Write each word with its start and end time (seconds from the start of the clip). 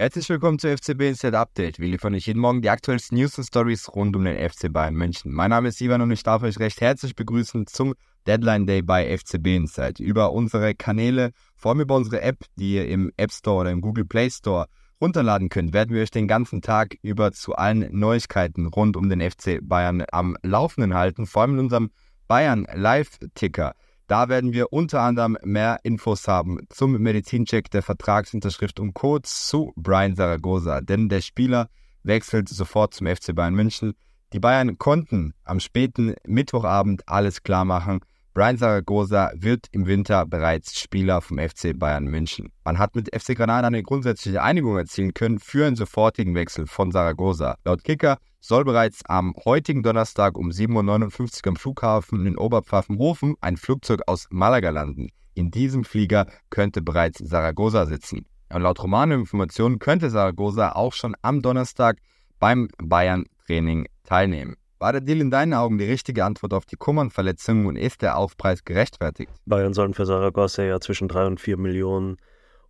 Herzlich 0.00 0.28
willkommen 0.28 0.60
zu 0.60 0.68
FCB 0.68 1.08
Inside 1.08 1.36
Update. 1.36 1.80
Wir 1.80 1.88
liefern 1.88 2.14
euch 2.14 2.28
jeden 2.28 2.38
Morgen 2.38 2.62
die 2.62 2.70
aktuellsten 2.70 3.18
News 3.18 3.36
und 3.36 3.42
Stories 3.42 3.92
rund 3.96 4.14
um 4.14 4.24
den 4.24 4.48
FC 4.48 4.72
Bayern 4.72 4.94
München. 4.94 5.32
Mein 5.32 5.50
Name 5.50 5.70
ist 5.70 5.80
Ivan 5.80 6.02
und 6.02 6.12
ich 6.12 6.22
darf 6.22 6.44
euch 6.44 6.60
recht 6.60 6.80
herzlich 6.80 7.16
begrüßen 7.16 7.66
zum 7.66 7.94
Deadline 8.24 8.64
Day 8.64 8.80
bei 8.80 9.18
FCB 9.18 9.56
Inside. 9.56 10.00
Über 10.00 10.30
unsere 10.30 10.76
Kanäle, 10.76 11.32
vor 11.56 11.72
allem 11.72 11.80
über 11.80 11.96
unsere 11.96 12.20
App, 12.20 12.44
die 12.54 12.74
ihr 12.74 12.86
im 12.86 13.10
App 13.16 13.32
Store 13.32 13.62
oder 13.62 13.72
im 13.72 13.80
Google 13.80 14.04
Play 14.04 14.30
Store 14.30 14.66
runterladen 15.00 15.48
könnt, 15.48 15.72
werden 15.72 15.92
wir 15.92 16.02
euch 16.02 16.12
den 16.12 16.28
ganzen 16.28 16.62
Tag 16.62 16.94
über 17.02 17.32
zu 17.32 17.56
allen 17.56 17.88
Neuigkeiten 17.90 18.68
rund 18.68 18.96
um 18.96 19.08
den 19.08 19.20
FC 19.20 19.58
Bayern 19.60 20.04
am 20.12 20.36
Laufenden 20.44 20.94
halten, 20.94 21.26
vor 21.26 21.42
allem 21.42 21.54
in 21.54 21.58
unserem 21.58 21.90
Bayern 22.28 22.68
Live-Ticker. 22.72 23.74
Da 24.08 24.30
werden 24.30 24.54
wir 24.54 24.72
unter 24.72 25.02
anderem 25.02 25.36
mehr 25.44 25.80
Infos 25.82 26.26
haben 26.26 26.60
zum 26.70 26.92
Medizincheck 26.92 27.70
der 27.70 27.82
Vertragsunterschrift 27.82 28.80
und 28.80 28.94
Codes 28.94 29.46
zu 29.46 29.74
Brian 29.76 30.16
Zaragoza, 30.16 30.80
denn 30.80 31.10
der 31.10 31.20
Spieler 31.20 31.68
wechselt 32.04 32.48
sofort 32.48 32.94
zum 32.94 33.06
FC 33.06 33.34
Bayern 33.34 33.52
München. 33.52 33.92
Die 34.32 34.40
Bayern 34.40 34.78
konnten 34.78 35.34
am 35.44 35.60
späten 35.60 36.14
Mittwochabend 36.26 37.06
alles 37.06 37.42
klar 37.42 37.66
machen. 37.66 38.00
Brian 38.38 38.56
Zaragoza 38.56 39.32
wird 39.34 39.66
im 39.72 39.86
Winter 39.88 40.24
bereits 40.24 40.78
Spieler 40.78 41.20
vom 41.20 41.40
FC 41.40 41.76
Bayern 41.76 42.04
München. 42.04 42.52
Man 42.62 42.78
hat 42.78 42.94
mit 42.94 43.12
FC 43.12 43.34
Granada 43.34 43.66
eine 43.66 43.82
grundsätzliche 43.82 44.40
Einigung 44.40 44.78
erzielen 44.78 45.12
können 45.12 45.40
für 45.40 45.66
einen 45.66 45.74
sofortigen 45.74 46.36
Wechsel 46.36 46.68
von 46.68 46.92
Zaragoza. 46.92 47.56
Laut 47.64 47.82
Kicker 47.82 48.18
soll 48.38 48.64
bereits 48.64 49.04
am 49.06 49.34
heutigen 49.44 49.82
Donnerstag 49.82 50.38
um 50.38 50.50
7.59 50.50 51.38
Uhr 51.46 51.48
am 51.48 51.56
Flughafen 51.56 52.26
in 52.26 52.38
Oberpfaffenhofen 52.38 53.34
ein 53.40 53.56
Flugzeug 53.56 54.02
aus 54.06 54.28
Malaga 54.30 54.70
landen. 54.70 55.08
In 55.34 55.50
diesem 55.50 55.82
Flieger 55.82 56.28
könnte 56.48 56.80
bereits 56.80 57.18
Zaragoza 57.18 57.86
sitzen. 57.86 58.24
Und 58.52 58.62
laut 58.62 58.80
Romano-Informationen 58.80 59.80
könnte 59.80 60.10
Zaragoza 60.10 60.76
auch 60.76 60.92
schon 60.92 61.16
am 61.22 61.42
Donnerstag 61.42 61.96
beim 62.38 62.68
Bayern-Training 62.78 63.88
teilnehmen. 64.04 64.54
War 64.80 64.92
der 64.92 65.00
Deal 65.00 65.20
in 65.20 65.30
deinen 65.30 65.54
Augen 65.54 65.78
die 65.78 65.84
richtige 65.84 66.24
Antwort 66.24 66.54
auf 66.54 66.64
die 66.64 66.76
Kummern-Verletzung 66.76 67.66
und 67.66 67.74
ist 67.74 68.00
der 68.00 68.16
Aufpreis 68.16 68.64
gerechtfertigt? 68.64 69.32
Bayern 69.44 69.74
sollen 69.74 69.92
für 69.92 70.06
Zaragoza 70.06 70.62
ja 70.62 70.78
zwischen 70.78 71.08
3 71.08 71.26
und 71.26 71.40
4 71.40 71.56
Millionen 71.56 72.16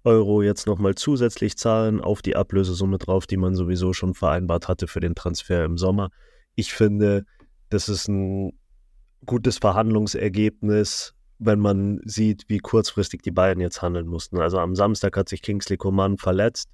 Euro 0.04 0.42
jetzt 0.42 0.66
nochmal 0.66 0.94
zusätzlich 0.94 1.58
zahlen 1.58 2.00
auf 2.00 2.22
die 2.22 2.34
Ablösesumme 2.34 2.96
drauf, 2.96 3.26
die 3.26 3.36
man 3.36 3.54
sowieso 3.54 3.92
schon 3.92 4.14
vereinbart 4.14 4.68
hatte 4.68 4.86
für 4.86 5.00
den 5.00 5.14
Transfer 5.14 5.64
im 5.64 5.76
Sommer. 5.76 6.08
Ich 6.54 6.72
finde, 6.72 7.24
das 7.68 7.90
ist 7.90 8.08
ein 8.08 8.52
gutes 9.26 9.58
Verhandlungsergebnis, 9.58 11.14
wenn 11.38 11.58
man 11.58 12.00
sieht, 12.04 12.44
wie 12.48 12.58
kurzfristig 12.58 13.20
die 13.20 13.32
Bayern 13.32 13.60
jetzt 13.60 13.82
handeln 13.82 14.06
mussten. 14.06 14.38
Also 14.38 14.58
am 14.58 14.74
Samstag 14.74 15.14
hat 15.16 15.28
sich 15.28 15.42
Kingsley 15.42 15.76
Coman 15.76 16.16
verletzt 16.16 16.70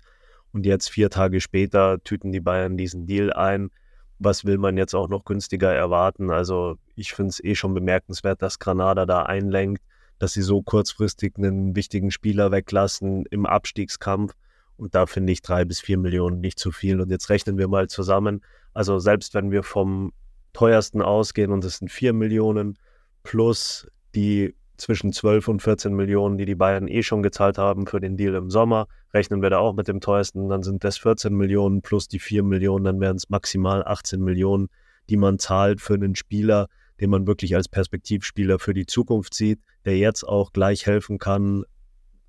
und 0.52 0.64
jetzt 0.64 0.90
vier 0.90 1.10
Tage 1.10 1.40
später 1.40 1.98
tüten 2.04 2.30
die 2.30 2.40
Bayern 2.40 2.76
diesen 2.76 3.06
Deal 3.06 3.32
ein. 3.32 3.70
Was 4.18 4.44
will 4.44 4.58
man 4.58 4.76
jetzt 4.76 4.94
auch 4.94 5.08
noch 5.08 5.24
günstiger 5.24 5.72
erwarten? 5.72 6.30
Also 6.30 6.76
ich 6.94 7.12
finde 7.12 7.30
es 7.30 7.42
eh 7.42 7.54
schon 7.54 7.74
bemerkenswert, 7.74 8.42
dass 8.42 8.58
Granada 8.58 9.06
da 9.06 9.22
einlenkt 9.22 9.82
dass 10.18 10.32
sie 10.32 10.42
so 10.42 10.62
kurzfristig 10.62 11.34
einen 11.36 11.76
wichtigen 11.76 12.10
Spieler 12.10 12.50
weglassen 12.50 13.26
im 13.26 13.46
Abstiegskampf. 13.46 14.34
Und 14.76 14.94
da 14.94 15.06
finde 15.06 15.32
ich 15.32 15.42
drei 15.42 15.64
bis 15.64 15.80
vier 15.80 15.98
Millionen 15.98 16.40
nicht 16.40 16.58
zu 16.58 16.72
viel. 16.72 17.00
Und 17.00 17.10
jetzt 17.10 17.30
rechnen 17.30 17.58
wir 17.58 17.68
mal 17.68 17.88
zusammen. 17.88 18.42
Also 18.72 18.98
selbst 18.98 19.34
wenn 19.34 19.50
wir 19.50 19.62
vom 19.62 20.12
teuersten 20.52 21.02
ausgehen 21.02 21.52
und 21.52 21.64
es 21.64 21.78
sind 21.78 21.90
vier 21.90 22.12
Millionen 22.12 22.78
plus 23.22 23.86
die 24.14 24.54
zwischen 24.76 25.12
12 25.12 25.48
und 25.48 25.62
14 25.62 25.94
Millionen, 25.94 26.38
die 26.38 26.44
die 26.44 26.54
Bayern 26.54 26.88
eh 26.88 27.02
schon 27.02 27.22
gezahlt 27.22 27.58
haben 27.58 27.86
für 27.86 28.00
den 28.00 28.16
Deal 28.16 28.34
im 28.34 28.50
Sommer, 28.50 28.86
rechnen 29.12 29.42
wir 29.42 29.50
da 29.50 29.58
auch 29.58 29.74
mit 29.74 29.88
dem 29.88 30.00
teuersten, 30.00 30.48
dann 30.48 30.62
sind 30.62 30.84
das 30.84 30.98
14 30.98 31.34
Millionen 31.34 31.82
plus 31.82 32.08
die 32.08 32.18
4 32.18 32.42
Millionen, 32.42 32.84
dann 32.84 33.00
wären 33.00 33.16
es 33.16 33.30
maximal 33.30 33.84
18 33.84 34.20
Millionen, 34.20 34.68
die 35.08 35.16
man 35.16 35.38
zahlt 35.38 35.80
für 35.80 35.94
einen 35.94 36.16
Spieler, 36.16 36.68
den 37.00 37.10
man 37.10 37.26
wirklich 37.26 37.54
als 37.54 37.68
Perspektivspieler 37.68 38.58
für 38.58 38.74
die 38.74 38.86
Zukunft 38.86 39.34
sieht, 39.34 39.60
der 39.84 39.98
jetzt 39.98 40.24
auch 40.24 40.52
gleich 40.52 40.86
helfen 40.86 41.18
kann 41.18 41.64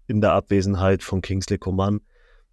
in 0.07 0.21
der 0.21 0.33
Abwesenheit 0.33 1.03
von 1.03 1.21
Kingsley 1.21 1.57
Coman, 1.57 2.01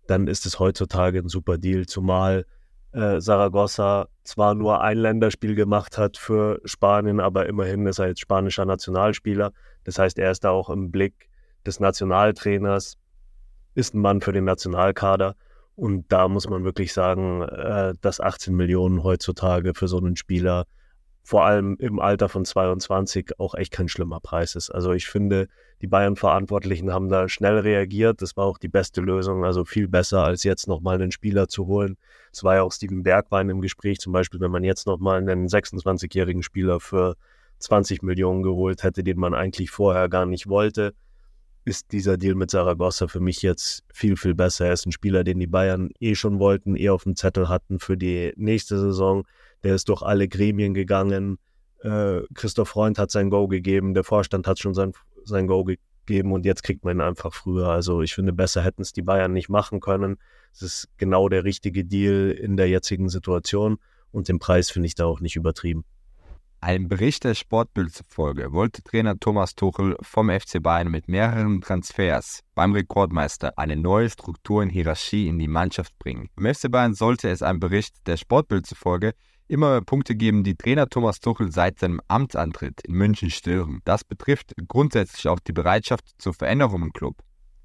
dann 0.06 0.26
ist 0.26 0.46
es 0.46 0.58
heutzutage 0.58 1.18
ein 1.18 1.28
super 1.28 1.58
Deal, 1.58 1.86
zumal 1.86 2.44
äh, 2.92 3.20
Saragossa 3.20 4.08
zwar 4.24 4.54
nur 4.54 4.80
ein 4.82 4.98
Länderspiel 4.98 5.54
gemacht 5.54 5.98
hat 5.98 6.16
für 6.16 6.60
Spanien, 6.64 7.20
aber 7.20 7.46
immerhin 7.46 7.86
ist 7.86 7.98
er 7.98 8.08
jetzt 8.08 8.20
spanischer 8.20 8.64
Nationalspieler. 8.64 9.52
Das 9.84 9.98
heißt, 9.98 10.18
er 10.18 10.30
ist 10.30 10.44
da 10.44 10.50
auch 10.50 10.70
im 10.70 10.90
Blick 10.90 11.28
des 11.66 11.80
Nationaltrainers, 11.80 12.98
ist 13.74 13.94
ein 13.94 14.00
Mann 14.00 14.20
für 14.20 14.32
den 14.32 14.44
Nationalkader. 14.44 15.34
Und 15.74 16.10
da 16.12 16.28
muss 16.28 16.48
man 16.48 16.64
wirklich 16.64 16.92
sagen, 16.92 17.42
äh, 17.42 17.94
dass 18.00 18.20
18 18.20 18.54
Millionen 18.54 19.02
heutzutage 19.02 19.74
für 19.74 19.88
so 19.88 19.98
einen 19.98 20.16
Spieler 20.16 20.66
vor 21.24 21.44
allem 21.44 21.76
im 21.78 22.00
Alter 22.00 22.28
von 22.28 22.44
22 22.44 23.38
auch 23.38 23.54
echt 23.54 23.72
kein 23.72 23.88
schlimmer 23.88 24.20
Preis 24.20 24.56
ist. 24.56 24.70
Also 24.70 24.92
ich 24.92 25.06
finde, 25.06 25.48
die 25.80 25.86
Bayern-Verantwortlichen 25.86 26.92
haben 26.92 27.08
da 27.08 27.28
schnell 27.28 27.58
reagiert. 27.58 28.22
Das 28.22 28.36
war 28.36 28.44
auch 28.44 28.58
die 28.58 28.68
beste 28.68 29.00
Lösung, 29.00 29.44
also 29.44 29.64
viel 29.64 29.86
besser, 29.88 30.24
als 30.24 30.42
jetzt 30.42 30.66
nochmal 30.66 30.96
einen 30.96 31.12
Spieler 31.12 31.46
zu 31.48 31.66
holen. 31.66 31.96
Es 32.32 32.42
war 32.42 32.56
ja 32.56 32.62
auch 32.62 32.72
Steven 32.72 33.04
Bergwein 33.04 33.50
im 33.50 33.60
Gespräch, 33.60 34.00
zum 34.00 34.12
Beispiel, 34.12 34.40
wenn 34.40 34.50
man 34.50 34.64
jetzt 34.64 34.86
nochmal 34.86 35.18
einen 35.18 35.46
26-jährigen 35.46 36.42
Spieler 36.42 36.80
für 36.80 37.16
20 37.62 38.02
Millionen 38.02 38.42
geholt 38.42 38.82
hätte, 38.82 39.04
den 39.04 39.18
man 39.18 39.34
eigentlich 39.34 39.70
vorher 39.70 40.08
gar 40.08 40.26
nicht 40.26 40.48
wollte, 40.48 40.94
ist 41.64 41.92
dieser 41.92 42.16
Deal 42.16 42.34
mit 42.34 42.50
Saragossa 42.50 43.06
für 43.06 43.20
mich 43.20 43.42
jetzt 43.42 43.84
viel, 43.92 44.16
viel 44.16 44.34
besser. 44.34 44.66
Er 44.66 44.72
ist 44.72 44.86
ein 44.86 44.92
Spieler, 44.92 45.22
den 45.22 45.38
die 45.38 45.46
Bayern 45.46 45.90
eh 46.00 46.14
schon 46.14 46.38
wollten, 46.38 46.76
eh 46.76 46.88
auf 46.88 47.04
dem 47.04 47.14
Zettel 47.14 47.48
hatten 47.48 47.78
für 47.78 47.96
die 47.96 48.32
nächste 48.36 48.78
Saison. 48.78 49.24
Der 49.62 49.74
ist 49.74 49.88
durch 49.88 50.02
alle 50.02 50.26
Gremien 50.26 50.74
gegangen. 50.74 51.38
Äh, 51.82 52.22
Christoph 52.34 52.70
Freund 52.70 52.98
hat 52.98 53.10
sein 53.10 53.30
Go 53.30 53.46
gegeben, 53.46 53.94
der 53.94 54.04
Vorstand 54.04 54.46
hat 54.46 54.58
schon 54.58 54.74
sein, 54.74 54.92
sein 55.24 55.46
Go 55.46 55.62
gegeben 55.62 56.32
und 56.32 56.44
jetzt 56.44 56.64
kriegt 56.64 56.84
man 56.84 56.96
ihn 56.96 57.00
einfach 57.00 57.32
früher. 57.32 57.68
Also 57.68 58.02
ich 58.02 58.14
finde, 58.14 58.32
besser 58.32 58.62
hätten 58.62 58.82
es 58.82 58.92
die 58.92 59.02
Bayern 59.02 59.32
nicht 59.32 59.48
machen 59.48 59.78
können. 59.78 60.16
Es 60.52 60.62
ist 60.62 60.88
genau 60.96 61.28
der 61.28 61.44
richtige 61.44 61.84
Deal 61.84 62.30
in 62.30 62.56
der 62.56 62.68
jetzigen 62.68 63.08
Situation 63.08 63.78
und 64.10 64.28
den 64.28 64.40
Preis 64.40 64.70
finde 64.70 64.88
ich 64.88 64.96
da 64.96 65.04
auch 65.06 65.20
nicht 65.20 65.36
übertrieben. 65.36 65.84
Einem 66.64 66.88
Bericht 66.88 67.24
der 67.24 67.34
Sportbild 67.34 67.92
zufolge 67.92 68.52
wollte 68.52 68.84
Trainer 68.84 69.18
Thomas 69.18 69.56
Tuchel 69.56 69.96
vom 70.00 70.30
FC 70.30 70.62
Bayern 70.62 70.92
mit 70.92 71.08
mehreren 71.08 71.60
Transfers 71.60 72.44
beim 72.54 72.72
Rekordmeister 72.72 73.58
eine 73.58 73.74
neue 73.74 74.08
Struktur 74.08 74.62
in 74.62 74.70
Hierarchie 74.70 75.26
in 75.26 75.40
die 75.40 75.48
Mannschaft 75.48 75.98
bringen. 75.98 76.28
Im 76.38 76.54
FC 76.54 76.70
Bayern 76.70 76.94
sollte 76.94 77.28
es 77.30 77.42
einem 77.42 77.58
Bericht 77.58 78.06
der 78.06 78.16
Sportbild 78.16 78.64
zufolge 78.64 79.14
immer 79.48 79.70
mehr 79.70 79.80
Punkte 79.80 80.14
geben, 80.14 80.44
die 80.44 80.54
Trainer 80.54 80.88
Thomas 80.88 81.18
Tuchel 81.18 81.50
seit 81.50 81.80
seinem 81.80 82.00
Amtsantritt 82.06 82.80
in 82.84 82.94
München 82.94 83.30
stören. 83.30 83.80
Das 83.84 84.04
betrifft 84.04 84.54
grundsätzlich 84.68 85.26
auch 85.26 85.40
die 85.40 85.52
Bereitschaft 85.52 86.10
zur 86.18 86.32
Veränderung 86.32 86.82
im 86.82 86.92
Club. 86.92 87.16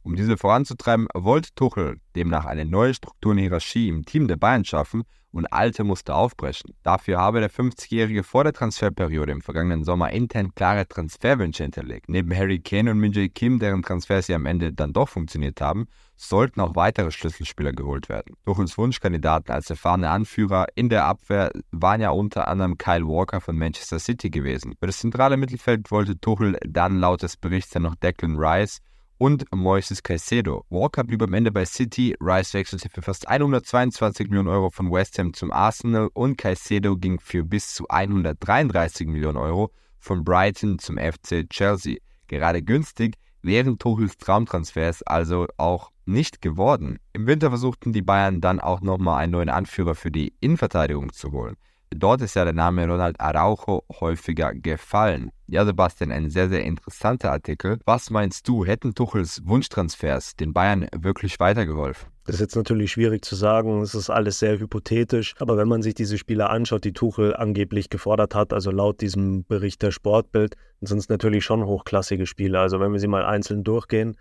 Um 0.08 0.16
diese 0.16 0.38
voranzutreiben, 0.38 1.10
wollte 1.14 1.54
Tuchel 1.54 2.00
demnach 2.16 2.46
eine 2.46 2.64
neue 2.64 2.94
Struktur 2.94 3.34
und 3.34 3.40
Hierarchie 3.40 3.90
im 3.90 4.06
Team 4.06 4.30
der 4.30 4.38
Bayern 4.38 4.64
schaffen 4.64 5.04
und 5.32 5.52
alte 5.52 5.84
Muster 5.84 6.16
aufbrechen. 6.16 6.74
Dafür 6.82 7.18
habe 7.18 7.42
der 7.42 7.52
50-Jährige 7.52 8.24
vor 8.24 8.46
der 8.46 8.54
Transferperiode 8.54 9.34
im 9.34 9.42
vergangenen 9.42 9.84
Sommer 9.84 10.12
intern 10.12 10.56
klare 10.56 10.88
Transferwünsche 10.88 11.64
hinterlegt. 11.64 12.08
Neben 12.08 12.34
Harry 12.34 12.60
Kane 12.60 12.92
und 12.92 13.00
Minjay 13.00 13.28
Kim, 13.28 13.60
deren 13.60 13.84
Transfers 13.84 14.30
ja 14.30 14.38
am 14.38 14.46
Ende 14.46 14.72
dann 14.72 14.94
doch 14.94 15.10
funktioniert 15.10 15.60
haben, 15.60 15.88
sollten 16.16 16.62
auch 16.62 16.78
weitere 16.78 17.12
Schlüsselspieler 17.12 17.74
geholt 17.74 18.08
werden. 18.08 18.34
Tuchels 18.46 18.78
Wunschkandidaten 18.78 19.54
als 19.54 19.70
erfahrene 19.70 20.10
Anführer 20.10 20.68
in 20.76 20.88
der 20.88 21.04
Abwehr 21.04 21.52
waren 21.72 22.00
ja 22.00 22.12
unter 22.12 22.48
anderem 22.48 22.78
Kyle 22.78 23.06
Walker 23.06 23.42
von 23.42 23.58
Manchester 23.58 24.00
City 24.00 24.30
gewesen. 24.30 24.74
Für 24.80 24.88
das 24.88 25.00
zentrale 25.00 25.36
Mittelfeld 25.36 25.92
wollte 25.92 26.18
Tuchel 26.18 26.58
dann 26.66 26.98
laut 27.02 27.24
des 27.24 27.36
Berichts 27.36 27.72
dann 27.72 27.84
noch 27.84 27.96
Declan 27.96 28.38
Rice 28.38 28.80
und 29.18 29.46
Moises 29.54 30.04
Caicedo. 30.04 30.66
Walker 30.70 31.04
blieb 31.04 31.22
am 31.24 31.34
Ende 31.34 31.52
bei 31.52 31.66
City, 31.66 32.16
Rice 32.20 32.54
wechselte 32.54 32.90
für 32.90 33.02
fast 33.02 33.28
122 33.28 34.30
Millionen 34.30 34.50
Euro 34.50 34.70
von 34.70 34.92
West 34.92 35.18
Ham 35.20 35.34
zum 35.34 35.52
Arsenal 35.52 36.10
und 36.14 36.38
Caicedo 36.38 36.96
ging 36.98 37.20
für 37.20 37.44
bis 37.44 37.74
zu 37.74 37.88
133 37.88 39.08
Millionen 39.08 39.38
Euro 39.38 39.72
von 39.98 40.24
Brighton 40.24 40.80
zum 40.80 40.98
FC 40.98 41.50
Chelsea. 41.50 41.98
Gerade 42.28 42.62
günstig 42.62 43.16
wären 43.42 43.80
Tuchels 43.80 44.18
Traumtransfers 44.18 45.04
also 45.04 45.48
auch 45.58 45.92
nicht 46.06 46.42
geworden. 46.42 47.00
Im 47.14 47.28
Winter 47.28 47.50
versuchten 47.50 47.94
die 47.94 48.02
Bayern 48.02 48.42
dann 48.42 48.60
auch 48.60 48.82
nochmal 48.82 49.24
einen 49.24 49.34
neuen 49.34 49.50
Anführer 49.50 49.96
für 49.96 50.12
die 50.12 50.34
Innenverteidigung 50.40 51.12
zu 51.12 51.32
holen. 51.32 51.56
Dort 51.90 52.22
ist 52.22 52.36
ja 52.36 52.44
der 52.44 52.54
Name 52.54 52.86
Ronald 52.88 53.20
Araujo 53.20 53.84
häufiger 54.00 54.54
gefallen. 54.54 55.32
Ja, 55.48 55.66
Sebastian, 55.66 56.12
ein 56.12 56.30
sehr, 56.30 56.50
sehr 56.50 56.64
interessanter 56.64 57.32
Artikel. 57.32 57.80
Was 57.86 58.10
meinst 58.10 58.48
du, 58.48 58.66
hätten 58.66 58.94
Tuchels 58.94 59.42
Wunschtransfers 59.46 60.36
den 60.36 60.54
Bayern 60.54 60.88
wirklich 60.94 61.40
weitergeholfen? 61.40 62.10
Das 62.26 62.36
ist 62.36 62.42
jetzt 62.42 62.56
natürlich 62.58 62.92
schwierig 62.92 63.24
zu 63.24 63.36
sagen, 63.36 63.82
es 63.82 63.96
ist 63.96 64.10
alles 64.10 64.40
sehr 64.40 64.60
hypothetisch, 64.60 65.34
aber 65.40 65.56
wenn 65.56 65.70
man 65.70 65.82
sich 65.82 65.94
diese 65.94 66.18
Spieler 66.18 66.50
anschaut, 66.50 66.84
die 66.84 66.92
Tuchel 66.92 67.34
angeblich 67.34 67.90
gefordert 67.90 68.36
hat, 68.36 68.52
also 68.52 68.70
laut 68.70 69.00
diesem 69.00 69.46
Bericht 69.46 69.82
der 69.82 69.92
Sportbild, 69.92 70.56
dann 70.82 70.88
sind 70.88 70.98
es 70.98 71.08
natürlich 71.08 71.46
schon 71.46 71.66
hochklassige 71.66 72.26
Spieler. 72.26 72.60
Also 72.60 72.82
wenn 72.82 72.92
wir 72.92 73.00
sie 73.00 73.08
mal 73.08 73.26
einzeln 73.26 73.64
durchgehen, 73.64 74.18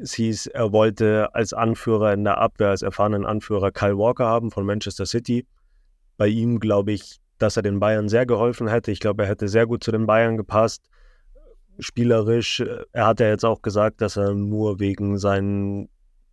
Es 0.00 0.14
hieß, 0.14 0.46
er 0.46 0.70
wollte 0.72 1.34
als 1.34 1.52
Anführer 1.52 2.12
in 2.12 2.22
der 2.22 2.38
Abwehr, 2.38 2.68
als 2.68 2.82
erfahrenen 2.82 3.26
Anführer 3.26 3.72
Kyle 3.72 3.98
Walker 3.98 4.26
haben 4.26 4.52
von 4.52 4.64
Manchester 4.64 5.06
City. 5.06 5.44
Bei 6.18 6.26
ihm 6.26 6.60
glaube 6.60 6.92
ich, 6.92 7.20
dass 7.38 7.56
er 7.56 7.62
den 7.62 7.80
Bayern 7.80 8.08
sehr 8.08 8.26
geholfen 8.26 8.68
hätte. 8.68 8.90
Ich 8.90 9.00
glaube, 9.00 9.22
er 9.22 9.28
hätte 9.28 9.48
sehr 9.48 9.66
gut 9.66 9.82
zu 9.82 9.92
den 9.92 10.06
Bayern 10.06 10.36
gepasst. 10.36 10.82
Spielerisch, 11.78 12.60
er 12.92 13.06
hat 13.06 13.20
ja 13.20 13.28
jetzt 13.28 13.44
auch 13.44 13.62
gesagt, 13.62 14.00
dass 14.02 14.16
er 14.16 14.34
nur 14.34 14.80
wegen 14.80 15.16
seinen 15.16 15.88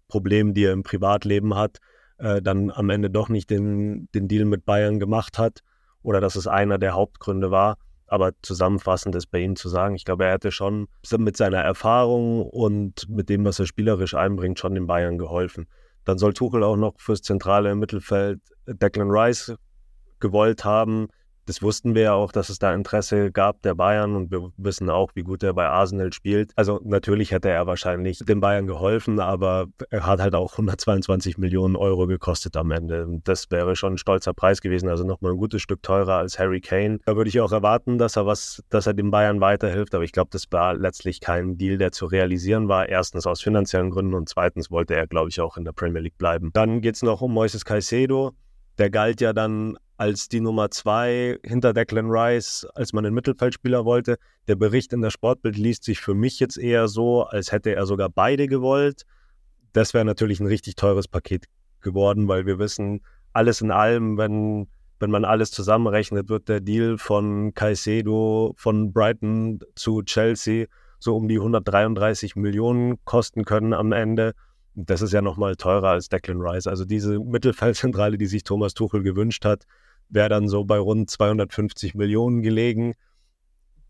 Problemen, 0.08 0.54
die 0.54 0.66
er 0.66 0.74
im 0.74 0.84
Privatleben 0.84 1.56
hat, 1.56 1.78
äh, 2.18 2.42
dann 2.42 2.72
am 2.72 2.90
Ende 2.90 3.12
doch 3.12 3.30
nicht 3.30 3.50
den, 3.52 4.10
den 4.14 4.28
Deal 4.28 4.46
mit 4.46 4.66
Bayern 4.66 5.00
gemacht 5.00 5.38
hat 5.38 5.60
oder 6.02 6.20
dass 6.20 6.36
es 6.36 6.48
einer 6.48 6.80
der 6.80 6.94
Hauptgründe 6.94 7.52
war. 7.52 7.78
Aber 8.08 8.32
zusammenfassend 8.42 9.16
ist 9.16 9.28
bei 9.28 9.40
ihm 9.40 9.56
zu 9.56 9.70
sagen, 9.70 9.96
ich 9.96 10.06
glaube, 10.06 10.26
er 10.26 10.34
hätte 10.34 10.52
schon 10.52 10.88
mit 11.18 11.38
seiner 11.38 11.60
Erfahrung 11.60 12.44
und 12.44 13.08
mit 13.10 13.30
dem, 13.30 13.46
was 13.46 13.60
er 13.60 13.66
spielerisch 13.66 14.14
einbringt, 14.14 14.60
schon 14.60 14.76
den 14.76 14.88
Bayern 14.88 15.18
geholfen. 15.18 15.68
Dann 16.06 16.20
soll 16.20 16.34
Tuchel 16.34 16.64
auch 16.64 16.76
noch 16.76 17.00
fürs 17.00 17.22
zentrale 17.22 17.76
Mittelfeld 17.76 18.40
Declan 18.68 19.10
Rice 19.10 19.56
gewollt 20.26 20.66
haben. 20.66 21.08
Das 21.48 21.62
wussten 21.62 21.94
wir 21.94 22.02
ja 22.02 22.14
auch, 22.14 22.32
dass 22.32 22.50
es 22.50 22.58
da 22.58 22.74
Interesse 22.74 23.32
gab 23.32 23.62
der 23.62 23.76
Bayern 23.76 24.16
und 24.16 24.32
wir 24.32 24.52
wissen 24.58 24.90
auch, 24.90 25.12
wie 25.14 25.22
gut 25.22 25.44
er 25.44 25.54
bei 25.54 25.68
Arsenal 25.68 26.12
spielt. 26.12 26.52
Also 26.56 26.82
natürlich 26.84 27.30
hätte 27.30 27.50
er 27.50 27.68
wahrscheinlich 27.68 28.18
den 28.18 28.40
Bayern 28.40 28.66
geholfen, 28.66 29.20
aber 29.20 29.68
er 29.92 30.08
hat 30.08 30.20
halt 30.20 30.34
auch 30.34 30.54
122 30.54 31.38
Millionen 31.38 31.76
Euro 31.76 32.08
gekostet 32.08 32.58
am 32.58 32.72
Ende. 32.72 33.20
Das 33.26 33.52
wäre 33.52 33.76
schon 33.76 33.94
ein 33.94 33.98
stolzer 34.00 34.34
Preis 34.34 34.60
gewesen, 34.60 34.90
also 34.90 35.04
nochmal 35.04 35.34
ein 35.34 35.38
gutes 35.38 35.62
Stück 35.62 35.84
teurer 35.84 36.16
als 36.16 36.40
Harry 36.40 36.62
Kane. 36.62 36.98
Da 37.06 37.16
würde 37.16 37.30
ich 37.30 37.40
auch 37.40 37.52
erwarten, 37.52 38.00
dass 38.00 38.16
er 38.16 38.26
was, 38.26 38.64
dass 38.70 38.88
er 38.88 38.96
den 38.96 39.12
Bayern 39.12 39.40
weiterhilft, 39.40 39.94
aber 39.94 40.04
ich 40.04 40.14
glaube, 40.14 40.30
das 40.32 40.46
war 40.50 40.74
letztlich 40.74 41.20
kein 41.20 41.60
Deal, 41.60 41.78
der 41.78 41.92
zu 41.92 42.08
realisieren 42.08 42.70
war. 42.70 42.90
Erstens 42.90 43.28
aus 43.28 43.44
finanziellen 43.44 43.92
Gründen 43.92 44.16
und 44.16 44.28
zweitens 44.30 44.72
wollte 44.72 44.96
er, 44.96 45.06
glaube 45.06 45.30
ich, 45.30 45.40
auch 45.40 45.58
in 45.58 45.64
der 45.64 45.74
Premier 45.74 46.02
League 46.02 46.18
bleiben. 46.18 46.50
Dann 46.54 46.82
geht 46.82 46.96
es 46.96 47.04
noch 47.04 47.22
um 47.22 47.32
Moises 47.34 47.66
Caicedo. 47.66 48.32
Der 48.78 48.90
galt 48.90 49.22
ja 49.22 49.34
dann 49.34 49.78
als 49.98 50.28
die 50.28 50.42
Nummer 50.42 50.70
zwei 50.72 51.38
hinter 51.46 51.74
Declan 51.74 52.10
Rice, 52.10 52.68
als 52.76 52.92
man 52.92 53.06
einen 53.06 53.16
Mittelfeldspieler 53.16 53.86
wollte. 53.86 54.18
Der 54.48 54.56
Bericht 54.56 54.92
in 54.92 55.02
der 55.02 55.10
Sportbild 55.10 55.58
liest 55.58 55.86
sich 55.86 56.02
für 56.02 56.14
mich 56.14 56.40
jetzt 56.40 56.58
eher 56.58 56.88
so, 56.88 57.24
als 57.24 57.52
hätte 57.52 57.74
er 57.74 57.86
sogar 57.86 58.10
beide 58.10 58.48
gewollt. 58.48 59.04
Das 59.72 59.94
wäre 59.94 60.06
natürlich 60.06 60.40
ein 60.40 60.48
richtig 60.48 60.76
teures 60.76 61.08
Paket 61.08 61.46
geworden, 61.82 62.28
weil 62.28 62.46
wir 62.46 62.60
wissen, 62.60 63.02
alles 63.32 63.62
in 63.62 63.72
allem, 63.72 64.18
wenn, 64.18 64.68
wenn 65.00 65.12
man 65.12 65.24
alles 65.24 65.52
zusammenrechnet, 65.52 66.30
wird 66.30 66.50
der 66.50 66.60
Deal 66.60 66.98
von 66.98 67.54
Caicedo 67.54 68.54
von 68.58 68.92
Brighton 68.92 69.60
zu 69.76 70.02
Chelsea 70.04 70.66
so 71.00 71.16
um 71.16 71.28
die 71.28 71.38
133 71.38 72.36
Millionen 72.36 73.04
kosten 73.06 73.46
können 73.46 73.74
am 73.74 73.92
Ende. 73.92 74.34
Das 74.76 75.02
ist 75.02 75.14
ja 75.14 75.22
nochmal 75.22 75.56
teurer 75.56 75.90
als 75.90 76.10
Declan 76.10 76.42
Rice. 76.42 76.68
Also 76.68 76.84
diese 76.86 77.20
Mittelfeldzentrale, 77.20 78.18
die 78.18 78.26
sich 78.26 78.44
Thomas 78.44 78.74
Tuchel 78.74 79.04
gewünscht 79.04 79.46
hat, 79.46 79.66
wäre 80.10 80.30
dann 80.30 80.48
so 80.48 80.66
bei 80.66 80.78
rund 80.78 81.10
250 81.10 81.96
Millionen 81.96 82.42
gelegen. 82.42 82.94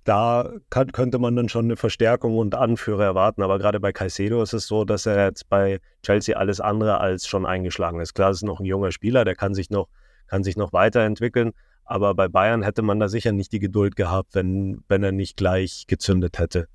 Da 0.03 0.53
kann, 0.69 0.91
könnte 0.91 1.17
man 1.17 1.35
dann 1.35 1.49
schon 1.49 1.65
eine 1.65 1.75
Verstärkung 1.75 2.37
und 2.37 2.53
Anführer 2.53 3.03
erwarten. 3.03 3.41
Aber 3.41 3.57
gerade 3.57 3.79
bei 3.79 3.91
Caicedo 3.91 4.43
ist 4.43 4.53
es 4.53 4.67
so, 4.67 4.85
dass 4.85 5.07
er 5.07 5.25
jetzt 5.25 5.49
bei 5.49 5.79
Chelsea 6.03 6.37
alles 6.37 6.61
andere 6.61 6.99
als 6.99 7.25
schon 7.27 7.47
eingeschlagen 7.47 7.99
ist. 7.99 8.13
Klar, 8.13 8.29
es 8.29 8.37
ist 8.37 8.43
noch 8.43 8.59
ein 8.59 8.65
junger 8.65 8.91
Spieler, 8.91 9.25
der 9.25 9.35
kann 9.35 9.55
sich 9.55 9.71
noch, 9.71 9.87
kann 10.27 10.43
sich 10.43 10.55
noch 10.55 10.71
weiterentwickeln. 10.71 11.53
Aber 11.83 12.13
bei 12.13 12.27
Bayern 12.27 12.61
hätte 12.61 12.83
man 12.83 12.99
da 12.99 13.09
sicher 13.09 13.31
nicht 13.31 13.51
die 13.51 13.59
Geduld 13.59 13.95
gehabt, 13.95 14.35
wenn, 14.35 14.83
wenn 14.87 15.03
er 15.03 15.11
nicht 15.11 15.37
gleich 15.37 15.85
gezündet 15.87 16.37
hätte. 16.37 16.67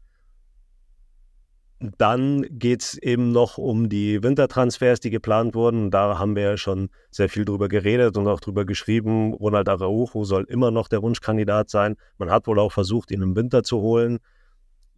Dann 1.81 2.45
geht 2.51 2.83
es 2.83 2.99
eben 2.99 3.33
noch 3.33 3.57
um 3.57 3.89
die 3.89 4.23
Wintertransfers, 4.23 5.01
die 5.01 5.09
geplant 5.09 5.55
wurden. 5.55 5.91
Da 5.91 6.19
haben 6.19 6.37
wir 6.37 6.43
ja 6.43 6.57
schon 6.59 6.91
sehr 7.11 7.31
viel 7.31 7.47
drüber 7.47 7.69
geredet 7.69 8.19
und 8.19 8.29
auch 8.29 8.41
drüber 8.41 8.67
geschrieben. 8.67 9.33
Ronald 9.33 9.67
Araujo 9.67 10.25
soll 10.25 10.45
immer 10.45 10.71
noch 10.71 10.89
der 10.89 11.03
Wunschkandidat 11.03 11.71
sein. 11.71 11.97
Man 12.19 12.31
hat 12.31 12.47
wohl 12.47 12.59
auch 12.59 12.73
versucht, 12.73 13.11
ihn 13.11 13.23
im 13.23 13.35
Winter 13.35 13.63
zu 13.63 13.81
holen. 13.81 14.19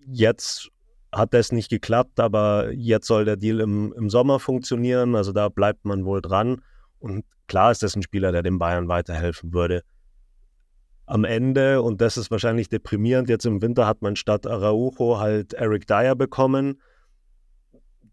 Jetzt 0.04 0.70
hat 1.12 1.34
das 1.34 1.52
nicht 1.52 1.70
geklappt, 1.70 2.18
aber 2.18 2.72
jetzt 2.72 3.06
soll 3.06 3.26
der 3.26 3.36
Deal 3.36 3.60
im, 3.60 3.92
im 3.92 4.10
Sommer 4.10 4.40
funktionieren. 4.40 5.14
Also 5.14 5.30
da 5.30 5.50
bleibt 5.50 5.84
man 5.84 6.04
wohl 6.04 6.20
dran. 6.20 6.62
Und 6.98 7.24
klar 7.46 7.70
ist 7.70 7.84
das 7.84 7.94
ein 7.94 8.02
Spieler, 8.02 8.32
der 8.32 8.42
den 8.42 8.58
Bayern 8.58 8.88
weiterhelfen 8.88 9.52
würde 9.52 9.82
am 11.06 11.24
Ende, 11.24 11.82
und 11.82 12.00
das 12.00 12.16
ist 12.16 12.30
wahrscheinlich 12.30 12.68
deprimierend, 12.68 13.28
jetzt 13.28 13.44
im 13.44 13.60
Winter 13.60 13.86
hat 13.86 14.02
man 14.02 14.16
statt 14.16 14.46
Araujo 14.46 15.18
halt 15.18 15.52
Eric 15.54 15.86
Dyer 15.86 16.14
bekommen, 16.14 16.80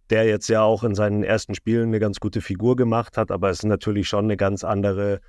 der 0.09 0.25
jetzt 0.25 0.49
ja 0.49 0.63
auch 0.63 0.83
in 0.83 0.95
seinen 0.95 1.23
ersten 1.23 1.53
Spielen 1.53 1.89
eine 1.89 1.99
ganz 1.99 2.19
gute 2.19 2.41
Figur 2.41 2.75
gemacht 2.75 3.15
hat, 3.17 3.31
aber 3.31 3.49
es 3.49 3.59
ist 3.59 3.65
natürlich 3.65 4.07
schon 4.07 4.25
eine 4.25 4.37
ganz 4.37 4.63
andere, 4.63 5.19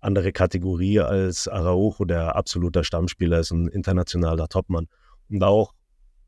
andere 0.00 0.32
Kategorie 0.32 1.00
als 1.00 1.48
Araujo, 1.48 2.04
der 2.04 2.36
absoluter 2.36 2.84
Stammspieler 2.84 3.40
ist, 3.40 3.50
ein 3.50 3.68
internationaler 3.68 4.48
Topmann. 4.48 4.86
Und 5.30 5.42
auch 5.42 5.72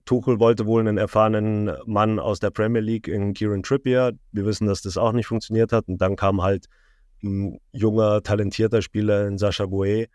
Tuchel 0.06 0.40
wollte 0.40 0.66
wohl 0.66 0.80
einen 0.80 0.98
erfahrenen 0.98 1.70
Mann 1.86 2.18
aus 2.18 2.40
der 2.40 2.50
Premier 2.50 2.80
League 2.80 3.06
in 3.06 3.32
Kieran 3.34 3.62
Trippier. 3.62 4.12
Wir 4.32 4.44
wissen, 4.44 4.66
dass 4.66 4.82
das 4.82 4.96
auch 4.96 5.12
nicht 5.12 5.26
funktioniert 5.26 5.72
hat. 5.72 5.86
Und 5.88 5.98
dann 5.98 6.16
kam 6.16 6.42
halt 6.42 6.66
ein 7.22 7.60
junger, 7.70 8.22
talentierter 8.22 8.82
Spieler 8.82 9.28
in 9.28 9.38
Sascha 9.38 9.66
Boe, 9.66 10.06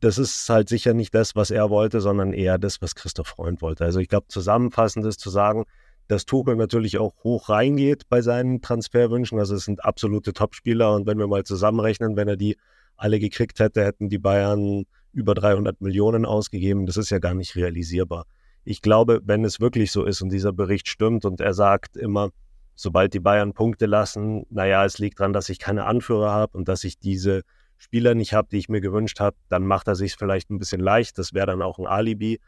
das 0.00 0.18
ist 0.18 0.48
halt 0.48 0.68
sicher 0.68 0.94
nicht 0.94 1.14
das, 1.14 1.36
was 1.36 1.50
er 1.50 1.70
wollte, 1.70 2.00
sondern 2.00 2.32
eher 2.32 2.58
das, 2.58 2.82
was 2.82 2.94
Christoph 2.94 3.28
Freund 3.28 3.62
wollte. 3.62 3.84
Also 3.84 4.00
ich 4.00 4.08
glaube, 4.08 4.26
zusammenfassend 4.28 5.04
ist 5.06 5.20
zu 5.20 5.30
sagen, 5.30 5.64
dass 6.08 6.24
Tuchel 6.24 6.56
natürlich 6.56 6.98
auch 6.98 7.14
hoch 7.24 7.48
reingeht 7.48 8.08
bei 8.08 8.20
seinen 8.20 8.60
Transferwünschen. 8.62 9.38
Also 9.38 9.54
es 9.56 9.64
sind 9.64 9.84
absolute 9.84 10.32
Topspieler 10.32 10.94
und 10.94 11.06
wenn 11.06 11.18
wir 11.18 11.26
mal 11.26 11.44
zusammenrechnen, 11.44 12.16
wenn 12.16 12.28
er 12.28 12.36
die 12.36 12.56
alle 12.96 13.18
gekriegt 13.18 13.58
hätte, 13.58 13.84
hätten 13.84 14.08
die 14.08 14.18
Bayern 14.18 14.84
über 15.12 15.34
300 15.34 15.80
Millionen 15.80 16.24
ausgegeben. 16.24 16.86
Das 16.86 16.96
ist 16.96 17.10
ja 17.10 17.18
gar 17.18 17.34
nicht 17.34 17.56
realisierbar. 17.56 18.26
Ich 18.64 18.82
glaube, 18.82 19.20
wenn 19.24 19.44
es 19.44 19.60
wirklich 19.60 19.92
so 19.92 20.04
ist 20.04 20.22
und 20.22 20.30
dieser 20.30 20.52
Bericht 20.52 20.88
stimmt 20.88 21.24
und 21.24 21.40
er 21.40 21.54
sagt 21.54 21.96
immer, 21.96 22.30
sobald 22.74 23.14
die 23.14 23.20
Bayern 23.20 23.52
Punkte 23.52 23.86
lassen, 23.86 24.44
naja, 24.50 24.84
es 24.84 24.98
liegt 24.98 25.20
daran, 25.20 25.32
dass 25.32 25.48
ich 25.48 25.58
keine 25.58 25.84
Anführer 25.84 26.30
habe 26.30 26.56
und 26.56 26.68
dass 26.68 26.84
ich 26.84 26.98
diese 26.98 27.42
Spieler 27.78 28.14
nicht 28.14 28.32
habe, 28.32 28.48
die 28.50 28.58
ich 28.58 28.68
mir 28.68 28.80
gewünscht 28.80 29.20
habe, 29.20 29.36
dann 29.48 29.66
macht 29.66 29.88
er 29.88 29.94
sich 29.94 30.16
vielleicht 30.16 30.50
ein 30.50 30.58
bisschen 30.58 30.80
leicht. 30.80 31.18
Das 31.18 31.32
wäre 31.32 31.46
dann 31.46 31.62
auch 31.62 31.78
ein 31.78 31.86
Alibi. 31.86 32.40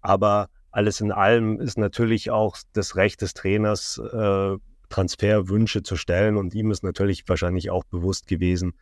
Aber 0.00 0.48
alles 0.70 1.00
in 1.00 1.12
allem 1.12 1.60
ist 1.60 1.78
natürlich 1.78 2.30
auch 2.30 2.56
das 2.72 2.96
Recht 2.96 3.22
des 3.22 3.34
Trainers, 3.34 3.98
äh, 3.98 4.56
Transferwünsche 4.88 5.82
zu 5.82 5.96
stellen. 5.96 6.36
Und 6.36 6.54
ihm 6.54 6.70
ist 6.70 6.84
natürlich 6.84 7.24
wahrscheinlich 7.26 7.70
auch 7.70 7.84
bewusst 7.84 8.26
gewesen, 8.26 8.74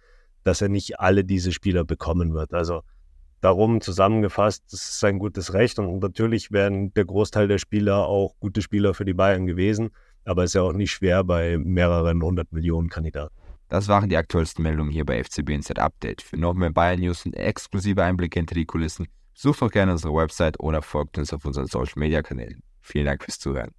dass 0.43 0.61
er 0.61 0.69
nicht 0.69 1.01
alle 1.01 1.25
diese 1.25 1.53
Spieler 1.53 1.85
bekommen 1.85 2.35
wird. 2.35 2.53
Also 2.53 2.83
darum 3.41 3.81
zusammengefasst, 3.81 4.65
das 4.71 4.81
ist 4.81 5.01
sein 5.01 5.19
gutes 5.19 5.53
Recht. 5.55 5.79
Und 5.79 6.01
natürlich 6.01 6.51
wären 6.51 6.93
der 6.95 7.05
Großteil 7.05 7.49
der 7.49 7.59
Spieler 7.59 8.07
auch 8.07 8.35
gute 8.39 8.63
Spieler 8.63 8.95
für 8.95 9.05
die 9.05 9.15
Bayern 9.15 9.47
gewesen. 9.47 9.91
Aber 10.25 10.45
es 10.45 10.51
ist 10.51 10.55
ja 10.55 10.63
auch 10.63 10.73
nicht 10.73 10.93
schwer 10.93 11.25
bei 11.25 11.59
mehreren 11.59 12.23
hundert 12.23 12.53
Millionen 12.53 12.89
Kandidaten. 12.89 13.35
Das 13.75 13.89
waren 13.89 14.09
die 14.09 14.17
aktuellsten 14.17 14.63
Meldungen 14.63 14.93
hier 14.93 15.05
bei 15.05 15.21
FCB 15.21 15.51
Inside 15.51 15.83
Update. 15.83 16.23
Für 16.23 16.37
noch 16.37 16.55
mehr 16.55 16.71
Bayern 16.71 17.01
News 17.01 17.27
und 17.27 17.35
exklusive 17.35 18.05
Einblicke 18.05 18.39
hinter 18.39 18.55
die 18.55 18.67
Kulissen, 18.67 19.09
besucht 19.33 19.63
doch 19.63 19.71
gerne 19.73 19.91
unsere 19.91 20.15
Website 20.15 20.61
oder 20.61 20.81
folgt 20.81 21.19
uns 21.19 21.33
auf 21.33 21.45
unseren 21.45 21.67
Social 21.67 21.99
Media 21.99 22.23
Kanälen. 22.23 22.63
Vielen 22.83 23.07
Dank 23.07 23.25
fürs 23.25 23.41
Zuhören. 23.41 23.73